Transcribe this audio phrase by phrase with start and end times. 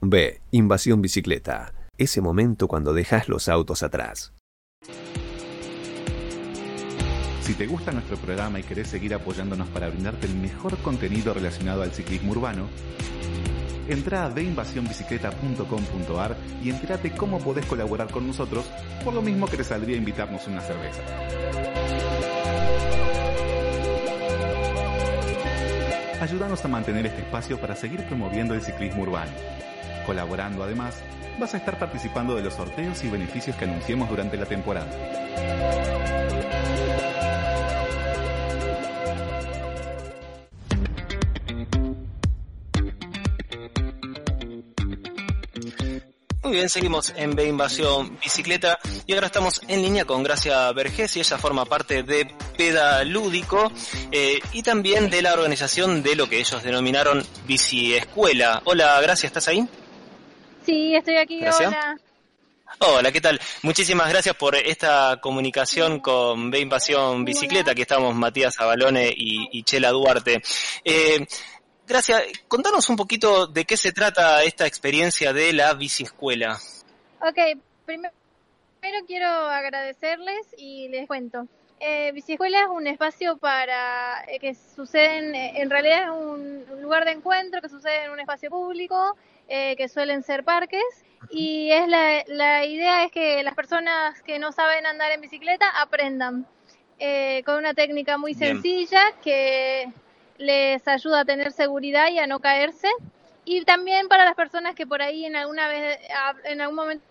[0.00, 0.40] B.
[0.52, 1.74] Invasión bicicleta.
[1.96, 4.32] Ese momento cuando dejas los autos atrás.
[7.40, 11.82] Si te gusta nuestro programa y querés seguir apoyándonos para brindarte el mejor contenido relacionado
[11.82, 12.68] al ciclismo urbano,
[13.88, 18.66] entra a deinvasionbicicleta.com.ar y entérate cómo podés colaborar con nosotros,
[19.02, 21.02] por lo mismo que te saldría invitarnos una cerveza.
[26.20, 29.32] Ayúdanos a mantener este espacio para seguir promoviendo el ciclismo urbano.
[30.08, 30.94] Colaborando además,
[31.38, 34.88] vas a estar participando de los sorteos y beneficios que anunciemos durante la temporada.
[46.42, 51.18] Muy bien, seguimos en B Invasión Bicicleta y ahora estamos en línea con Gracia Vergés
[51.18, 53.70] y ella forma parte de Pedalúdico
[54.10, 58.62] eh, y también de la organización de lo que ellos denominaron Bici Escuela.
[58.64, 59.68] Hola, Gracia, ¿estás ahí?
[60.68, 61.98] Sí, estoy aquí, hola.
[62.80, 63.40] Hola, ¿qué tal?
[63.62, 67.70] Muchísimas gracias por esta comunicación con B Invasión Bicicleta.
[67.70, 70.42] Aquí estamos Matías Abalone y, y Chela Duarte.
[70.84, 71.26] Eh,
[71.86, 72.22] Gracias.
[72.48, 76.58] Contanos un poquito de qué se trata esta experiencia de la biciescuela.
[77.22, 78.12] Ok, primero
[79.06, 81.48] quiero agradecerles y les cuento.
[81.80, 87.04] Eh, Biciescuela es un espacio para eh, que suceden, eh, en realidad es un, lugar
[87.04, 89.16] de encuentro que sucede en un espacio público,
[89.48, 90.82] eh, que suelen ser parques,
[91.30, 95.68] y es la, la idea es que las personas que no saben andar en bicicleta
[95.80, 96.46] aprendan
[97.44, 98.54] con una técnica muy Bien.
[98.54, 99.88] sencilla que
[100.36, 102.88] les ayuda a tener seguridad y a no caerse.
[103.44, 106.00] Y también para las personas que por ahí en alguna vez,
[106.44, 107.04] en algún momento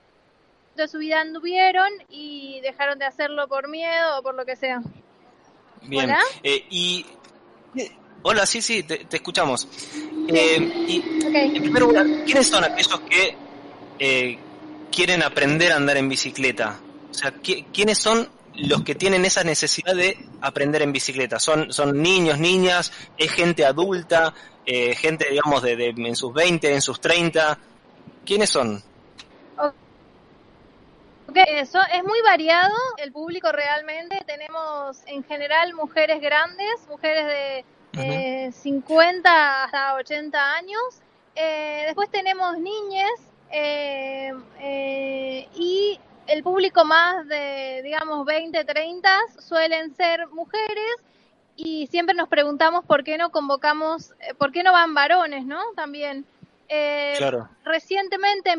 [0.78, 4.82] de su vida anduvieron y dejaron de hacerlo por miedo o por lo que sea.
[5.82, 6.06] Bien.
[6.06, 6.20] Hola.
[6.44, 7.06] Eh, y
[8.24, 9.68] hola, sí, sí, te, te escuchamos.
[10.28, 13.36] Eh, y en primer lugar, ¿quiénes son aquellos que
[14.00, 14.38] eh,
[14.92, 16.80] quieren aprender a andar en bicicleta?
[17.10, 21.40] O sea, ¿qui- ¿quiénes son los que tienen esa necesidad de aprender en bicicleta?
[21.40, 22.92] ¿Son, son niños, niñas?
[23.18, 24.34] ¿Es gente adulta?
[24.66, 27.58] Eh, ¿Gente, digamos, de, de- en sus 20, en sus 30?
[28.26, 28.84] ¿Quiénes son?
[31.30, 34.22] Ok, eso es muy variado el público realmente.
[34.26, 40.82] Tenemos en general mujeres grandes, mujeres de eh, 50 hasta 80 años.
[41.36, 43.12] Eh, después tenemos niñas
[43.52, 50.96] eh, eh, y el público más de, digamos, 20, 30 suelen ser mujeres
[51.56, 55.60] y siempre nos preguntamos por qué no convocamos, eh, por qué no van varones, ¿no?
[55.76, 56.26] También.
[56.70, 57.50] Eh, Claro.
[57.64, 58.52] Recientemente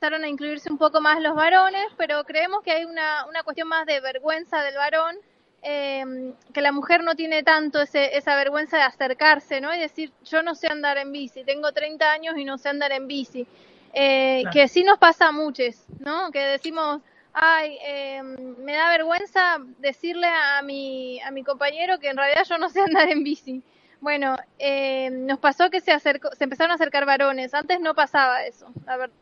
[0.00, 3.68] empezaron a incluirse un poco más los varones, pero creemos que hay una, una cuestión
[3.68, 5.14] más de vergüenza del varón,
[5.60, 9.74] eh, que la mujer no tiene tanto ese, esa vergüenza de acercarse, ¿no?
[9.74, 12.92] Y decir, yo no sé andar en bici, tengo 30 años y no sé andar
[12.92, 13.46] en bici.
[13.92, 14.54] Eh, Claro.
[14.54, 16.30] Que sí nos pasa a muchos, ¿no?
[16.30, 17.02] Que decimos,
[17.34, 22.56] ay, eh, me da vergüenza decirle a mi, a mi compañero que en realidad yo
[22.56, 23.62] no sé andar en bici.
[24.00, 27.52] Bueno, eh, nos pasó que se, acercó, se empezaron a acercar varones.
[27.52, 29.14] Antes no pasaba eso, la verdad.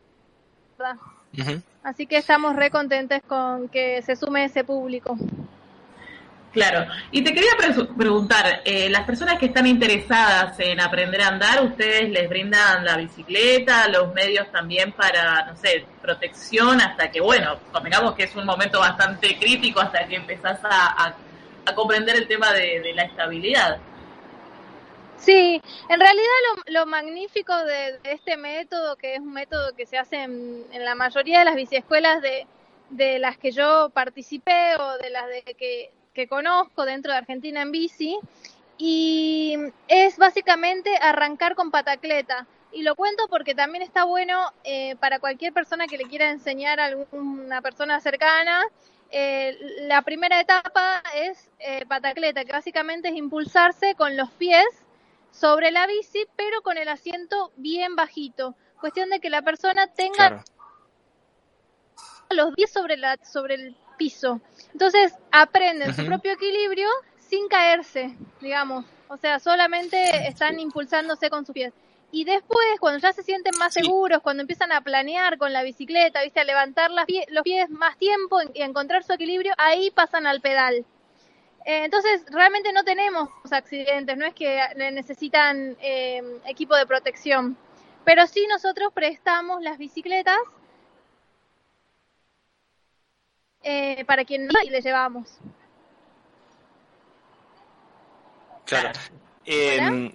[1.83, 5.17] Así que estamos re contentes con que se sume ese público.
[6.51, 6.91] Claro.
[7.11, 11.63] Y te quería pre- preguntar, eh, las personas que están interesadas en aprender a andar,
[11.63, 17.57] ¿ustedes les brindan la bicicleta, los medios también para, no sé, protección hasta que, bueno,
[17.71, 21.15] convengamos que es un momento bastante crítico hasta que empezás a, a-
[21.67, 23.77] a comprender el tema de, de la estabilidad?
[25.19, 29.85] Sí, en realidad lo, lo magnífico de, de este método, que es un método que
[29.85, 32.47] se hace en, en la mayoría de las biciescuelas de,
[32.89, 35.91] de las que yo participé o de las de que,
[36.27, 38.19] conozco dentro de Argentina en bici,
[38.77, 39.55] y
[39.87, 42.45] es básicamente arrancar con patacleta.
[42.73, 46.81] Y lo cuento porque también está bueno eh, para cualquier persona que le quiera enseñar
[46.81, 48.65] a alguna persona cercana.
[49.11, 54.65] Eh, la primera etapa es eh, patacleta, que básicamente es impulsarse con los pies
[55.31, 58.55] sobre la bici, pero con el asiento bien bajito.
[58.79, 60.43] Cuestión de que la persona tenga Claro.
[62.31, 64.39] los pies sobre, la, sobre el piso.
[64.73, 66.87] Entonces aprenden su propio equilibrio
[67.17, 68.85] sin caerse, digamos.
[69.07, 71.73] O sea, solamente están impulsándose con sus pies.
[72.11, 73.81] Y después, cuando ya se sienten más Sí.
[73.81, 76.39] seguros, cuando empiezan a planear con la bicicleta, ¿viste?
[76.39, 80.25] a levantar las pie- los pies más tiempo y a encontrar su equilibrio, ahí pasan
[80.25, 80.85] al pedal.
[81.69, 87.55] Eh, entonces, realmente no tenemos accidentes, no es que necesitan eh, equipo de protección.
[88.03, 90.39] Pero sí nosotros prestamos las bicicletas
[93.61, 95.29] eh, para quien no y le llevamos.
[98.65, 98.99] Claro.
[99.45, 100.11] Eh,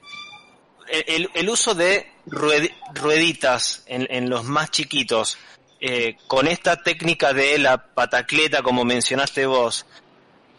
[0.88, 5.38] el, el uso de rueditas en, en, los más chiquitos,
[5.78, 9.86] eh, con esta técnica de la patacleta, como mencionaste vos,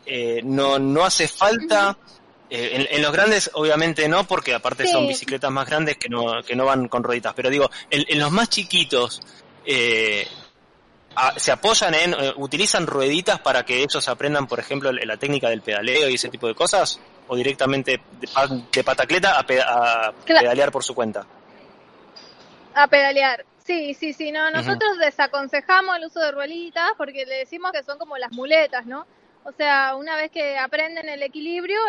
[0.05, 1.97] eh, no, no hace falta.
[2.49, 6.55] Eh, en, los grandes, obviamente no, porque aparte son bicicletas más grandes que no, que
[6.55, 7.33] no van con rueditas.
[7.33, 9.21] Pero digo, en, en los más chiquitos,
[9.65, 10.27] eh,
[11.37, 15.61] se apoyan en, eh, utilizan rueditas para que ellos aprendan, por ejemplo, la técnica del
[15.61, 19.45] pedaleo y ese tipo de cosas, o directamente de, patacleta a,
[20.25, 21.25] pedalear por su cuenta.
[22.73, 23.45] A pedalear.
[23.63, 27.97] Sí, sí, sí, no, nosotros desaconsejamos el uso de rueditas porque le decimos que son
[27.97, 29.07] como las muletas, ¿no?
[29.47, 31.79] O sea, una vez que aprenden el equilibrio,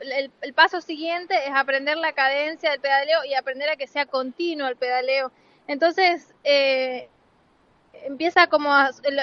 [0.00, 4.06] el, el, paso siguiente es aprender la cadencia del pedaleo y aprender a que sea
[4.06, 5.30] continuo el pedaleo.
[5.66, 7.10] Entonces, eh,
[8.04, 8.74] empieza como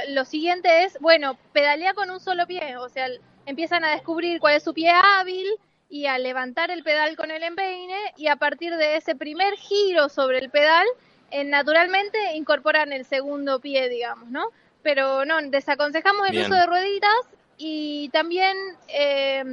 [0.09, 3.07] lo, siguiente es, bueno, pedalea con un solo pie, o sea,
[3.47, 5.47] empiezan a descubrir cuál es su pie hábil
[5.89, 10.09] y a levantar el pedal con el empeine y a partir de ese primer giro
[10.09, 10.86] sobre el pedal,
[11.31, 14.50] eh, naturalmente incorporan el segundo pie, digamos, ¿no?
[14.83, 18.58] Pero no, desaconsejamos el uso de rueditas y también
[18.88, 19.44] eh,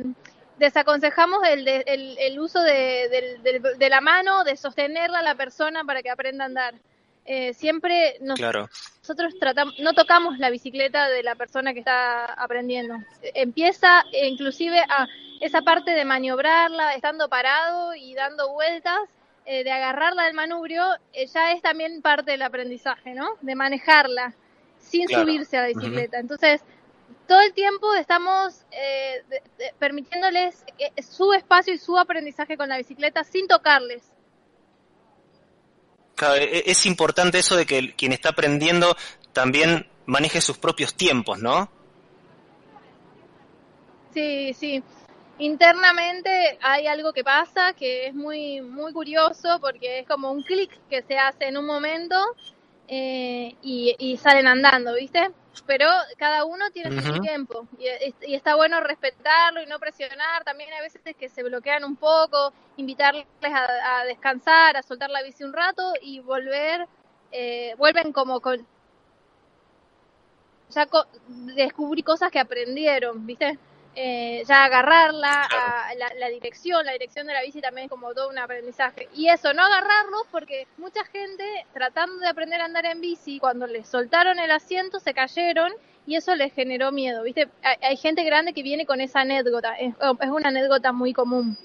[0.58, 3.42] desaconsejamos el, el, uso de,
[3.78, 6.74] de, la mano, de sostenerla a la persona para que aprenda a andar.
[7.24, 12.94] Eh, siempre nosotros tratamos, no tocamos la bicicleta de la persona que está aprendiendo.
[13.34, 15.08] Empieza eh, inclusive a
[15.40, 19.00] esa parte de maniobrarla, estando parado y dando vueltas,
[19.44, 23.30] eh, de agarrarla del manubrio, ya es también parte del aprendizaje, ¿no?
[23.42, 24.32] De manejarla
[24.78, 26.18] sin subirse a la bicicleta.
[26.18, 26.62] Entonces,
[27.26, 28.64] todo el tiempo estamos
[29.78, 30.64] permitiéndoles
[31.08, 34.12] su espacio y su aprendizaje con la bicicleta sin tocarles
[36.22, 38.96] e-, es importante eso de que quien está aprendiendo
[39.32, 41.68] también maneje sus propios tiempos, ¿no?
[44.14, 44.82] Sí, sí.
[45.38, 50.70] Internamente hay algo que pasa que es muy muy curioso porque es como un clic
[50.88, 52.16] que se hace en un momento
[52.88, 55.30] eh, y, y salen andando, ¿viste?
[55.62, 60.44] Pero cada uno tiene su tiempo y, está bueno respetarlo y no presionar.
[60.44, 65.44] También hay veces que se bloquean un poco, invitarles a, descansar, a soltar la bici
[65.44, 66.86] un rato y volver,
[67.32, 68.66] eh, vuelven como con
[70.70, 70.88] ya
[71.54, 73.58] descubrir cosas que aprendieron, ¿viste?
[73.98, 75.48] Eh, ya agarrarla,
[76.18, 79.08] la, dirección, la dirección de la bici también es como todo un aprendizaje.
[79.14, 83.66] Y eso, no agarrarlo porque mucha gente tratando de aprender a andar en bici, cuando
[83.66, 85.72] les soltaron el asiento se cayeron
[86.06, 87.48] y eso les generó miedo, ¿viste?
[87.62, 91.56] Hay, gente grande que viene con esa anécdota, es, una anécdota muy común.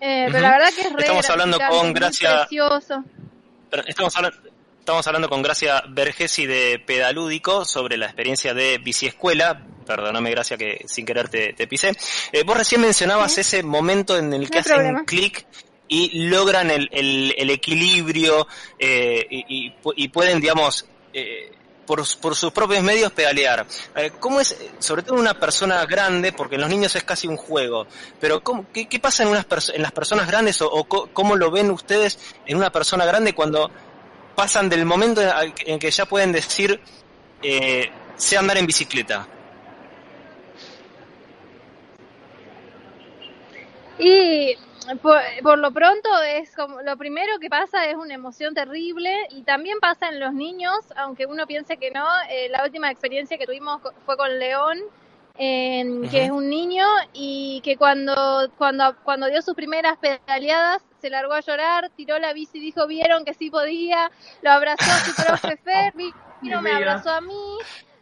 [0.00, 2.48] Eh, pero la verdad que es re Estamos hablando con Gracia...
[3.86, 4.50] estamos hablando
[4.80, 9.62] Estamos hablando con Gracia Vergesi de Pedalúdico sobre la experiencia de Bici Escuela.
[9.90, 11.90] Perdóname, Gracia, que sin querer te, pisé.
[12.30, 15.44] Eh, vos recién mencionabas ese momento en el que hacen un clic
[15.88, 18.46] y logran el, el, equilibrio
[18.78, 21.50] eh, y, y, pueden, digamos, eh,
[21.84, 23.66] por, por, sus propios medios pedalear.
[24.20, 27.88] ¿Cómo es, sobre todo una persona grande, porque en los niños es casi un juego,
[28.20, 31.50] pero ¿cómo, qué, qué, pasa en, unas en las personas grandes o, o, cómo lo
[31.50, 32.16] ven ustedes
[32.46, 33.72] en una persona grande cuando
[34.36, 35.20] pasan del momento
[35.66, 36.80] en que ya pueden decir,
[37.42, 39.26] eh, sé andar en bicicleta.
[44.00, 44.56] Y
[45.42, 49.78] por, lo pronto es como lo primero que pasa es una emoción terrible y también
[49.78, 52.06] pasa en los niños, aunque uno piense que no.
[52.30, 54.78] Eh, la última experiencia que tuvimos fue con León,
[55.36, 61.32] que es un niño y que cuando cuando cuando dio sus primeras pedaleadas se largó
[61.32, 64.10] a llorar, tiró la bici y dijo, vieron que sí podía,
[64.42, 65.94] lo abrazó a su profe Fer,
[66.42, 67.58] vino, me abrazó a mí,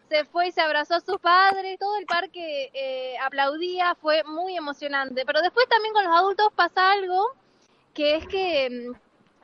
[0.08, 4.56] se fue y se abrazó a su padre, todo el parque eh, aplaudía, fue muy
[4.56, 5.24] emocionante.
[5.26, 7.32] Pero después también con los adultos pasa algo,
[7.94, 8.96] que es que mm,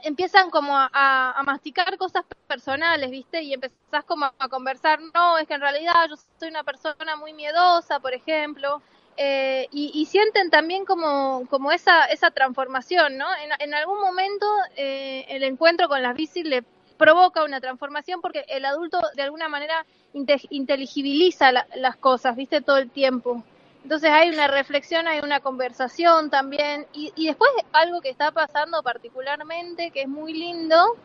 [0.05, 3.43] empiezan como a, masticar cosas personales, ¿viste?
[3.43, 7.33] Y empezás como a conversar, no, es que en realidad yo soy una persona muy
[7.33, 8.83] miedosa, por ejemplo,
[9.17, 13.27] eh, y, sienten también como, como esa, esa transformación, ¿no?
[13.61, 16.65] En, algún momento eh, el encuentro con las bicis le
[16.97, 22.61] provoca una transformación porque el adulto de alguna manera inteligibiliza las cosas, ¿viste?
[22.61, 23.43] Todo el tiempo.
[23.83, 26.87] Entonces hay una reflexión, hay una conversación también.
[26.93, 30.97] Y, y después algo que está pasando particularmente, que es muy lindo,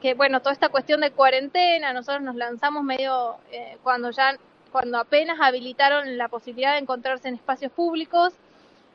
[0.00, 4.36] que bueno, toda esta cuestión de cuarentena, nosotros nos lanzamos medio eh, cuando ya
[4.70, 8.34] cuando apenas habilitaron la posibilidad de encontrarse en espacios públicos,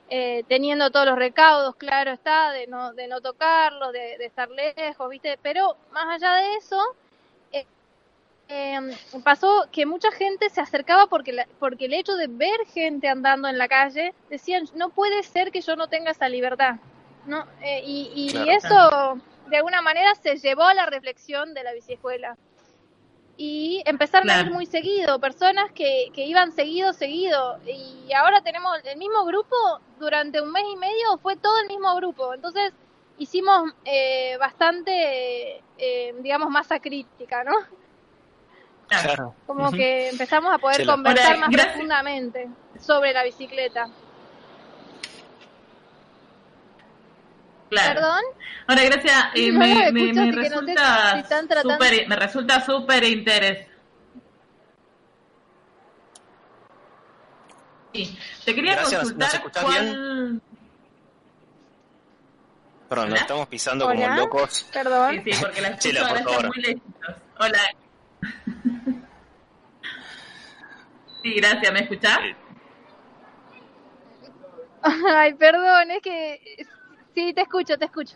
[0.10, 5.10] eh, teniendo todos los recaudos, claro está, de no, de no tocarlos, de, estar lejos,
[5.10, 5.38] ¿viste?
[5.42, 6.82] Pero más allá de eso,
[7.52, 7.66] eh,
[8.48, 8.92] em,
[9.24, 13.58] pasó que mucha gente se acercaba porque, porque el hecho de ver gente andando en
[13.58, 16.76] la calle, decían, no puede ser que yo no tenga esa libertad.
[17.26, 17.46] ¿no?
[17.62, 22.38] Eh, y, y, eso de alguna manera se llevó a la reflexión de la biciescuela.
[23.42, 27.58] Y empezaron a ir muy seguido, personas que, que iban seguido, seguido.
[27.66, 29.56] Y ahora tenemos el mismo grupo,
[29.98, 32.34] durante un mes y medio fue todo el mismo grupo.
[32.34, 32.74] Entonces
[33.18, 37.54] hicimos eh, bastante, eh, digamos, masa crítica, ¿no?
[38.90, 39.36] Claro.
[39.46, 43.88] Como que empezamos a poder conversar más profundamente sobre la bicicleta.
[47.70, 47.94] Claro.
[47.94, 48.24] ¿Perdón?
[48.68, 49.26] Ahora, gracias.
[49.36, 51.24] Eh, me, me, me, resulta
[51.62, 53.68] super, me resulta súper interés.
[57.94, 58.18] Sí.
[58.46, 59.84] Te quería gracias, consultar cuál...
[59.84, 60.42] Bien?
[62.90, 64.66] Perdón, nos estamos pisando como locos.
[64.74, 65.22] Perdón.
[65.24, 67.16] Sí, porque Chela, muy lejitos.
[67.40, 67.60] Hola.
[71.22, 71.74] Sí, gracias.
[71.74, 72.18] ¿Me escuchás?
[74.82, 76.66] Ay, perdón, es que
[77.14, 78.16] Sí, te escucho, te escucho.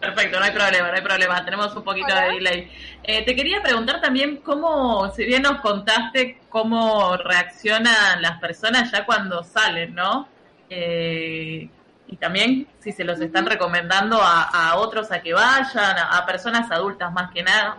[0.00, 1.44] Perfecto, no hay problema, no hay problema.
[1.44, 2.72] Tenemos un poquito de delay.
[3.02, 9.04] Eh, te quería preguntar también cómo, si bien nos contaste cómo reaccionan las personas ya
[9.04, 10.26] cuando salen, ¿no?
[10.70, 11.68] Eh,
[12.06, 17.12] y también si se los están recomendando a, otros a que vayan, a personas adultas
[17.12, 17.76] más que nada.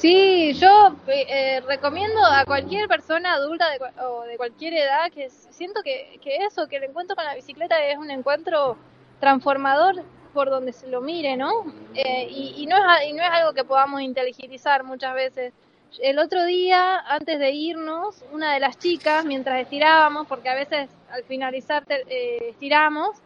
[0.00, 5.82] Sí, yo eh, recomiendo a cualquier persona adulta de, o de cualquier edad que siento
[5.82, 8.78] que, eso, que el encuentro con la bicicleta es un encuentro
[9.20, 9.96] transformador
[10.32, 11.50] por donde se lo mire, ¿no?
[11.94, 15.52] Eh, y, no es, y no es algo que podamos inteligizar muchas veces.
[16.00, 20.88] El otro día, antes de irnos, una de las chicas, mientras estirábamos, porque a veces
[21.10, 23.18] al finalizar eh, estiramos,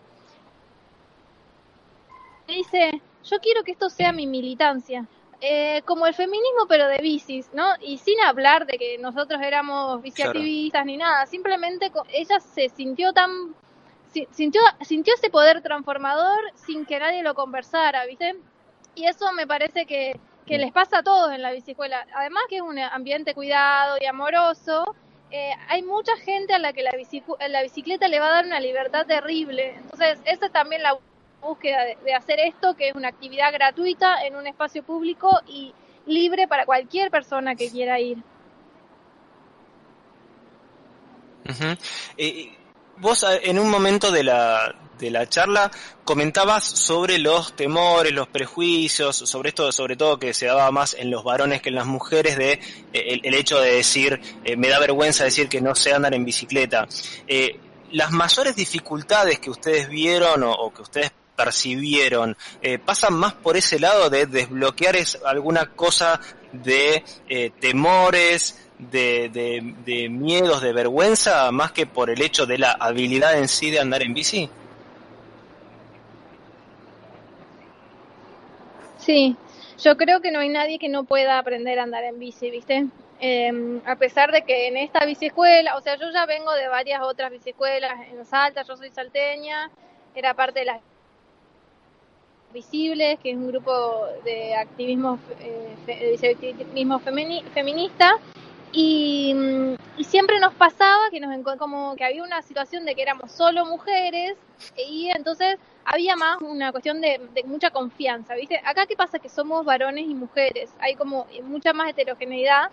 [2.48, 5.06] dice, yo quiero que esto sea mi militancia.
[5.46, 7.66] Eh, como el feminismo pero de bicis, ¿no?
[7.82, 13.54] Y sin hablar de que nosotros éramos biciactivistas ni nada, simplemente ella se sintió tan
[14.30, 18.36] sintió sintió ese poder transformador sin que nadie lo conversara, ¿viste?
[18.94, 22.06] Y eso me parece que, que les pasa a todos en la biciescuela.
[22.14, 24.96] Además que es un ambiente cuidado y amoroso,
[25.30, 26.92] eh, hay mucha gente a la que la,
[27.50, 29.74] la bicicleta le va a dar una libertad terrible.
[29.74, 30.96] Entonces, esa es también la
[31.44, 35.72] búsqueda de, hacer esto, que es una actividad gratuita en un espacio público y
[36.06, 38.18] libre para cualquier persona que quiera ir.
[42.16, 42.56] Eh,
[42.96, 45.70] vos eh, en un momento de la, de la charla
[46.04, 51.10] comentabas sobre los temores, los prejuicios, sobre esto, sobre todo que se daba más en
[51.10, 52.52] los varones que en las mujeres, de
[52.94, 54.20] eh, el, hecho de decir,
[54.56, 56.88] me da vergüenza decir que no sé andar en bicicleta.
[57.92, 63.78] las mayores dificultades que ustedes vieron o que ustedes percibieron, eh, pasan más por ese
[63.78, 66.20] lado de desbloquear es, alguna cosa
[66.52, 69.30] de eh, temores, de,
[69.84, 73.80] de, miedos, de vergüenza, más que por el hecho de la habilidad en sí de
[73.80, 74.48] andar en bici?
[78.98, 79.36] Sí,
[79.82, 82.86] yo creo que no hay nadie que no pueda aprender a andar en bici, ¿viste?
[83.20, 87.00] Em, a pesar de que en esta biciescuela, o sea, yo ya vengo de varias
[87.02, 89.70] otras biciescuelas en Salta, yo soy salteña,
[90.14, 90.80] era parte de las
[92.54, 95.74] Visibles, que es un grupo de activismo, eh,
[97.52, 98.16] feminista,
[98.70, 103.02] y, mm, y, siempre nos pasaba que nos como que había una situación de que
[103.02, 104.36] éramos solo mujeres
[104.88, 108.60] y entonces había más una cuestión de, mucha confianza, ¿viste?
[108.64, 112.70] Acá qué pasa que somos varones y mujeres, hay como mucha más heterogeneidad.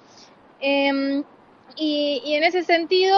[0.59, 1.23] Em,
[1.75, 3.17] y, en ese sentido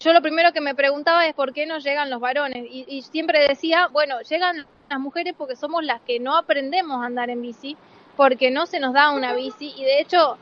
[0.00, 2.66] yo lo primero que me preguntaba es por qué no llegan los varones.
[2.70, 7.30] Y siempre decía, bueno, llegan las mujeres porque somos las que no aprendemos a andar
[7.30, 7.76] en bici,
[8.16, 10.36] porque no se nos da una bici y de hecho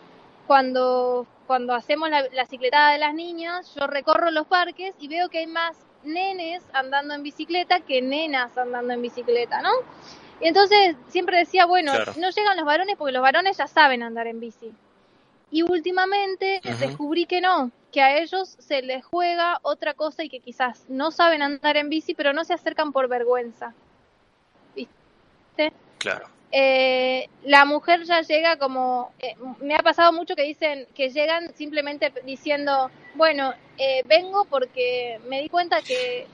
[0.46, 5.28] cuando, cuando hacemos la, la cicletada de las niñas, yo recorro los parques y veo
[5.28, 9.70] que hay más nenes andando en bicicleta que nenas andando en bicicleta, ¿no?
[10.40, 14.26] Y entonces siempre decía, bueno, no llegan los varones porque los varones ya saben andar
[14.26, 14.72] en bici.
[15.50, 20.40] Y últimamente descubrí que no, que a ellos se les juega otra cosa y que
[20.40, 23.74] quizás no saben andar en bici, pero no se acercan por vergüenza.
[25.98, 26.26] Claro.
[26.52, 31.54] Eh, la mujer ya llega como, eh, me ha pasado mucho que dicen que llegan
[31.54, 36.26] simplemente diciendo, bueno, eh, vengo porque me di cuenta que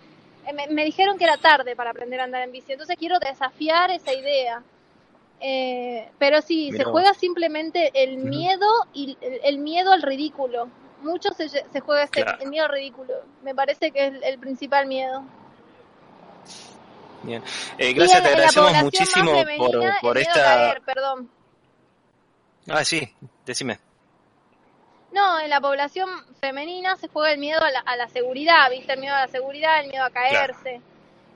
[0.71, 4.15] me, dijeron que era tarde para aprender a andar en bici, entonces quiero desafiar esa
[4.15, 4.63] idea.
[6.19, 10.69] pero sí, se juega simplemente el miedo y el, miedo al ridículo.
[11.03, 13.13] Mucho se, se juega ese, el miedo al ridículo.
[13.43, 15.25] Me parece que es el principal miedo.
[17.27, 17.43] Bien.
[17.77, 20.77] Eh, gracias, te agradecemos muchísimo por, por esta...
[20.85, 21.31] perdón.
[22.69, 23.13] Ah, sí,
[23.45, 23.79] decime.
[25.13, 26.09] No, en la población
[26.41, 28.93] femenina se juega el miedo a la, a la seguridad, ¿viste?
[28.93, 30.81] El miedo a la seguridad, el miedo a caerse.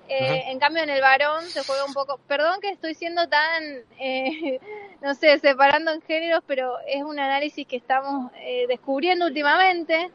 [0.08, 2.18] Eh, En cambio, en el varón se juega un poco.
[2.26, 3.62] Perdón que estoy siendo tan,
[4.00, 4.58] eh,
[5.02, 10.10] no sé, separando en géneros, pero es un análisis que estamos eh, descubriendo últimamente.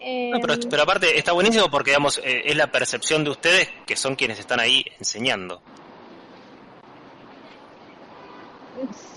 [0.00, 3.96] No, pero, pero, aparte está buenísimo porque, digamos, eh, es la percepción de ustedes que
[3.96, 5.60] son quienes están ahí enseñando.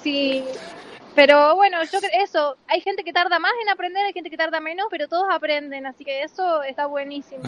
[0.02, 0.44] Sí,
[1.16, 4.38] pero bueno, yo creo eso, hay gente que tarda más en aprender, hay gente que
[4.38, 7.44] tarda menos, pero todos aprenden, así que eso está buenísimo.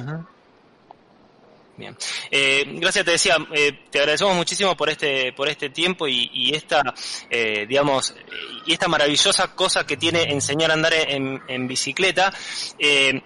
[1.77, 1.97] Bien.
[2.31, 6.81] Eh, gracias, te decía, eh, te agradecemos muchísimo por este, por este tiempo y, esta,
[7.29, 8.15] eh, digamos,
[8.65, 12.33] y esta maravillosa cosa que tiene enseñar a andar en, en bicicleta.
[12.79, 13.21] Eh,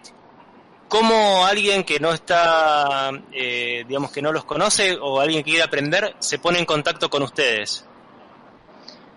[0.89, 5.63] ¿Cómo alguien que no está, eh, digamos, que no los conoce o alguien que quiere
[5.63, 7.85] aprender se pone en contacto con ustedes?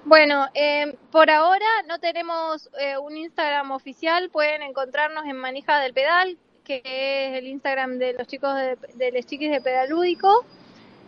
[0.04, 5.94] Bueno, eh, por ahora no tenemos eh, un Instagram oficial, pueden encontrarnos en Manija del
[5.94, 10.44] Pedal, que es el Instagram de los chicos de, de los chiquis de Pedalúdico,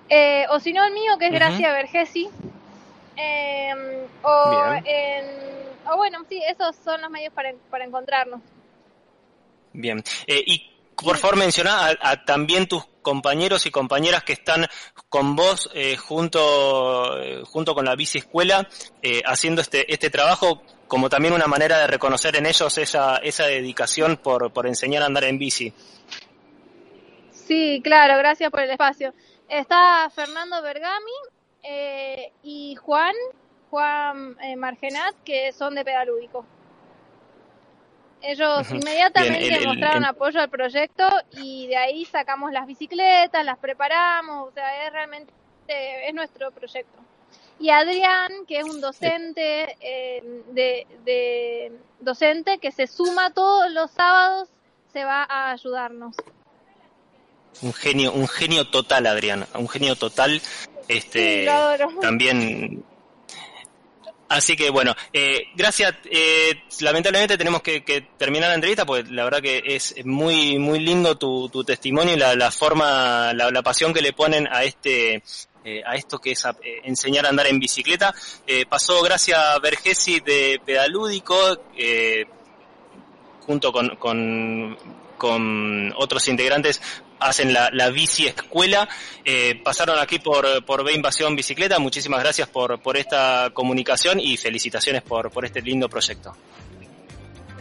[0.08, 2.28] eh, o si no el mío, que es Gracia Vergesi,
[3.16, 5.25] eh, o, en,
[5.90, 8.40] o bueno, sí, esos son los medios para, para encontrarnos.
[9.73, 14.66] Bien, eh, y por favor menciona a, a, también tus compañeros y compañeras que están
[15.08, 18.68] con vos eh, junto, eh, junto con la bici escuela
[19.02, 20.62] eh, haciendo este, este trabajo
[20.94, 25.06] como también una manera de reconocer en ellos esa, esa dedicación por, por enseñar a
[25.06, 25.72] andar en bici.
[27.32, 29.12] Sí, claro, gracias por el espacio.
[29.48, 31.10] Está Fernando Bergami
[31.64, 33.12] eh, y Juan,
[33.70, 36.46] Juan eh, Margenat, que son de Pedalúdico.
[38.22, 40.10] Ellos inmediatamente Bien, el, el, mostraron el...
[40.10, 45.32] apoyo al proyecto y de ahí sacamos las bicicletas, las preparamos, o sea, es realmente
[45.66, 47.00] es nuestro proyecto.
[47.61, 53.90] Y Adrián, que es un docente eh, de, de docente que se suma todos los
[53.90, 54.49] sábados,
[54.92, 56.16] se va a ayudarnos.
[57.62, 60.42] Un genio, un genio total, Adrián, un genio total.
[60.88, 62.84] Este, sí, también
[64.28, 65.95] Así que bueno, eh, gracias.
[66.10, 70.80] Eh, lamentablemente tenemos que, que, terminar la entrevista porque la verdad que es muy muy
[70.80, 74.64] lindo tu, tu testimonio y la, la forma, la, la, pasión que le ponen a
[74.64, 75.23] este
[75.64, 78.14] eh, a esto que es eh, enseñar a andar en bicicleta.
[78.46, 81.36] Eh, pasó gracias Vergesi de Pedalúdico
[83.40, 84.76] junto con, con,
[85.18, 86.80] con otros integrantes
[87.18, 88.88] hacen la, la bici escuela.
[89.24, 91.78] Eh, pasaron aquí por, por B Invasión Bicicleta.
[91.78, 96.36] Muchísimas gracias por, por esta comunicación y felicitaciones por, por este lindo proyecto.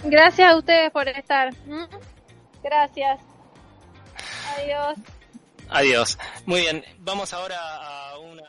[0.03, 1.53] Gracias a ustedes por estar.
[2.61, 3.19] Gracias.
[4.57, 4.97] Adiós.
[5.69, 6.17] Adiós.
[6.45, 8.43] Muy bien, vamos ahora a una...